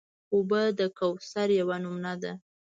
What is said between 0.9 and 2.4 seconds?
کوثر یوه نمونه ده.